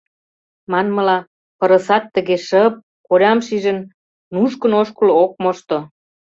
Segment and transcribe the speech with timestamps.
[0.71, 1.17] Манмыла,
[1.59, 2.73] пырысат тыге шып,
[3.07, 3.79] колям шижын,
[4.33, 5.77] нушкын-ошкыл ок мошто.